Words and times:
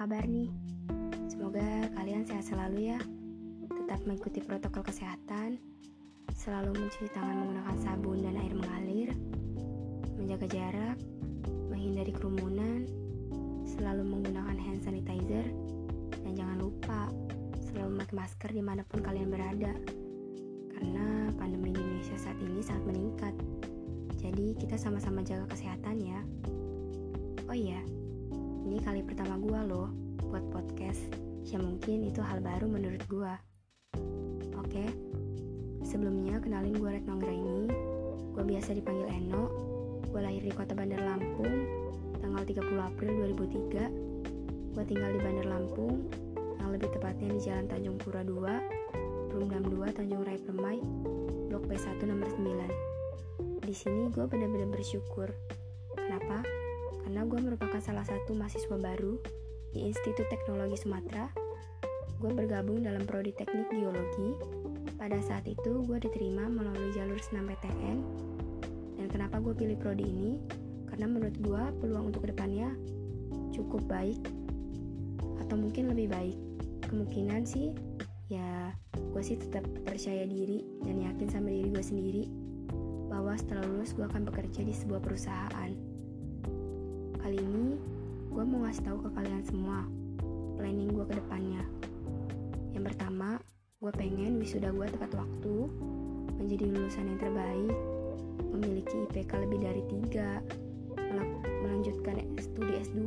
kabar 0.00 0.24
nih? 0.24 0.48
Semoga 1.28 1.60
kalian 1.92 2.24
sehat 2.24 2.48
selalu 2.48 2.88
ya. 2.88 2.96
Tetap 3.68 4.00
mengikuti 4.08 4.40
protokol 4.40 4.80
kesehatan, 4.80 5.60
selalu 6.32 6.72
mencuci 6.72 7.12
tangan 7.12 7.36
menggunakan 7.36 7.76
sabun 7.84 8.24
dan 8.24 8.40
air 8.40 8.54
mengalir, 8.56 9.12
menjaga 10.16 10.48
jarak, 10.48 10.96
menghindari 11.68 12.16
kerumunan, 12.16 12.88
selalu 13.68 14.00
menggunakan 14.08 14.56
hand 14.56 14.80
sanitizer, 14.80 15.44
dan 16.24 16.32
jangan 16.32 16.64
lupa 16.64 17.12
selalu 17.68 18.00
memakai 18.00 18.16
masker 18.24 18.50
di 18.56 18.62
mana 18.64 18.80
pun 18.88 19.04
kalian 19.04 19.28
berada. 19.28 19.76
Karena 20.80 21.28
pandemi 21.36 21.76
di 21.76 21.80
Indonesia 21.84 22.16
saat 22.16 22.40
ini 22.40 22.64
sangat 22.64 22.88
meningkat, 22.88 23.34
jadi 24.16 24.56
kita 24.56 24.80
sama-sama 24.80 25.20
jaga 25.20 25.44
kesehatan 25.52 26.00
ya. 26.00 26.24
Oh 27.52 27.58
iya, 27.58 27.84
ini 28.70 28.78
kali 28.86 29.02
pertama 29.02 29.34
gue 29.34 29.60
mungkin 31.80 32.12
itu 32.12 32.20
hal 32.20 32.44
baru 32.44 32.68
menurut 32.68 33.00
gua. 33.08 33.40
Oke, 34.60 34.84
sebelumnya 35.80 36.36
kenalin 36.36 36.76
gue 36.76 36.92
Retno 36.92 37.16
ini. 37.24 37.72
Gue 38.36 38.44
biasa 38.44 38.76
dipanggil 38.76 39.08
Eno. 39.08 39.48
Gue 40.12 40.20
lahir 40.20 40.44
di 40.44 40.52
kota 40.52 40.76
Bandar 40.76 41.00
Lampung 41.00 41.48
tanggal 42.20 42.44
30 42.44 42.84
April 42.84 43.32
2003. 43.32 44.76
Gue 44.76 44.84
tinggal 44.84 45.08
di 45.08 45.24
Bandar 45.24 45.48
Lampung, 45.48 46.04
yang 46.60 46.68
lebih 46.68 46.92
tepatnya 46.92 47.32
di 47.32 47.40
Jalan 47.48 47.64
Tanjung 47.64 47.96
Pura 47.96 48.28
2, 48.28 49.32
Room 49.32 49.48
62, 49.48 49.96
Tanjung 49.96 50.20
Rai 50.20 50.36
Permai, 50.36 50.84
Blok 51.48 51.64
B1 51.64 51.96
nomor 52.04 52.28
9. 52.28 53.64
Di 53.64 53.72
sini 53.72 54.12
gue 54.12 54.28
benar-benar 54.28 54.68
bersyukur. 54.68 55.32
Kenapa? 55.96 56.44
Karena 57.08 57.24
gue 57.24 57.40
merupakan 57.40 57.80
salah 57.80 58.04
satu 58.04 58.36
mahasiswa 58.36 58.76
baru 58.76 59.16
di 59.72 59.88
Institut 59.88 60.28
Teknologi 60.28 60.76
Sumatera 60.76 61.49
gue 62.20 62.28
bergabung 62.36 62.84
dalam 62.84 63.08
prodi 63.08 63.32
teknik 63.32 63.72
geologi. 63.72 64.36
Pada 65.00 65.16
saat 65.24 65.48
itu 65.48 65.80
gue 65.88 65.96
diterima 65.96 66.44
melalui 66.52 66.92
jalur 66.92 67.16
senam 67.24 67.48
PTN. 67.48 67.98
Dan 69.00 69.06
kenapa 69.08 69.40
gue 69.40 69.56
pilih 69.56 69.80
prodi 69.80 70.04
ini? 70.04 70.36
Karena 70.84 71.08
menurut 71.08 71.36
gue 71.40 71.62
peluang 71.80 72.12
untuk 72.12 72.28
ke 72.28 72.36
depannya 72.36 72.76
cukup 73.56 73.80
baik 73.88 74.20
atau 75.40 75.56
mungkin 75.56 75.88
lebih 75.96 76.12
baik. 76.12 76.36
Kemungkinan 76.92 77.48
sih 77.48 77.72
ya 78.28 78.76
gue 78.92 79.22
sih 79.24 79.40
tetap 79.40 79.64
percaya 79.88 80.28
diri 80.28 80.60
dan 80.84 81.00
yakin 81.00 81.28
sama 81.32 81.48
diri 81.48 81.72
gue 81.72 81.82
sendiri 81.82 82.24
bahwa 83.08 83.32
setelah 83.34 83.64
lulus 83.64 83.96
gue 83.96 84.04
akan 84.04 84.28
bekerja 84.28 84.60
di 84.60 84.76
sebuah 84.76 85.00
perusahaan. 85.00 85.72
Kali 87.16 87.38
ini 87.40 87.80
gue 88.28 88.44
mau 88.44 88.68
ngasih 88.68 88.84
tahu 88.84 89.08
ke 89.08 89.10
kalian 89.16 89.42
semua 89.48 89.88
planning 90.60 90.92
gue 90.92 91.08
ke 91.08 91.16
depannya. 91.16 91.64
Yang 92.80 92.96
pertama, 92.96 93.36
gue 93.84 93.92
pengen 93.92 94.40
wisuda 94.40 94.72
gue 94.72 94.88
tepat 94.88 95.12
waktu, 95.12 95.68
menjadi 96.40 96.64
lulusan 96.64 97.12
yang 97.12 97.20
terbaik, 97.20 97.76
memiliki 98.56 99.04
IPK 99.04 99.36
lebih 99.36 99.60
dari 99.60 99.82
3, 100.08 101.60
melanjutkan 101.60 102.24
studi 102.40 102.80
S2, 102.80 103.04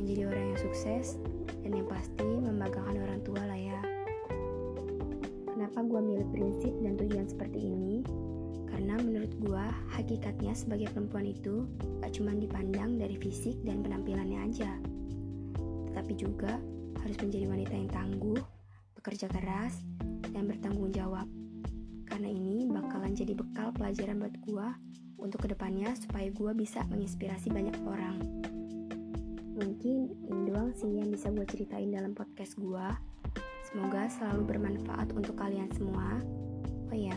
menjadi 0.00 0.32
orang 0.32 0.44
yang 0.48 0.60
sukses, 0.64 1.20
dan 1.60 1.76
yang 1.76 1.84
pasti 1.92 2.24
membanggakan 2.24 2.96
orang 3.04 3.20
tua 3.20 3.44
lah 3.44 3.60
ya. 3.60 3.84
Kenapa 5.52 5.84
gue 5.84 6.00
milih 6.00 6.24
prinsip 6.32 6.72
dan 6.80 6.96
tujuan 6.96 7.28
seperti 7.28 7.68
ini? 7.68 8.00
Karena 8.64 8.96
menurut 8.96 9.36
gue, 9.44 9.64
hakikatnya 9.92 10.56
sebagai 10.56 10.88
perempuan 10.88 11.28
itu 11.28 11.68
gak 12.00 12.16
cuma 12.16 12.32
dipandang 12.32 12.96
dari 12.96 13.20
fisik 13.20 13.60
dan 13.60 13.84
penampilannya 13.84 14.40
aja, 14.40 14.72
tetapi 15.92 16.16
juga 16.16 16.56
harus 17.06 17.22
menjadi 17.22 17.46
wanita 17.46 17.70
yang 17.70 17.86
tangguh, 17.86 18.42
bekerja 18.98 19.30
keras, 19.30 19.78
dan 20.34 20.50
bertanggung 20.50 20.90
jawab. 20.90 21.30
Karena 22.02 22.26
ini 22.26 22.66
bakalan 22.66 23.14
jadi 23.14 23.30
bekal 23.38 23.70
pelajaran 23.70 24.18
buat 24.18 24.34
gue 24.42 24.68
untuk 25.22 25.46
ke 25.46 25.54
depannya 25.54 25.94
supaya 25.94 26.26
gue 26.34 26.50
bisa 26.58 26.82
menginspirasi 26.90 27.54
banyak 27.54 27.78
orang. 27.86 28.18
Mungkin 29.54 30.18
ini 30.26 30.40
doang 30.50 30.74
sih 30.74 30.98
yang 30.98 31.14
bisa 31.14 31.30
gue 31.30 31.46
ceritain 31.46 31.94
dalam 31.94 32.10
podcast 32.10 32.58
gue. 32.58 32.86
Semoga 33.70 34.10
selalu 34.10 34.42
bermanfaat 34.42 35.14
untuk 35.14 35.38
kalian 35.38 35.70
semua. 35.78 36.18
Oh 36.90 36.98
ya, 36.98 37.14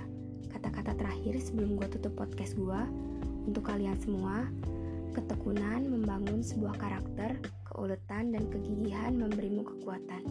kata-kata 0.54 0.94
terakhir 1.02 1.42
sebelum 1.42 1.82
gue 1.82 1.90
tutup 1.98 2.14
podcast 2.14 2.54
gue 2.54 2.82
untuk 3.50 3.66
kalian 3.66 3.98
semua, 3.98 4.46
ketekunan 5.14 5.90
membangun 5.90 6.42
sebuah 6.42 6.78
karakter 6.78 7.40
keuletan 7.68 8.34
dan 8.34 8.48
kegigihan 8.50 9.14
memberimu 9.18 9.66
kekuatan 9.66 10.24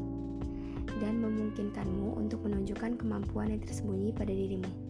dan 0.98 1.14
memungkinkanmu 1.22 2.18
untuk 2.18 2.42
menunjukkan 2.42 2.98
kemampuan 2.98 3.54
yang 3.54 3.62
tersembunyi 3.62 4.10
pada 4.10 4.34
dirimu. 4.34 4.87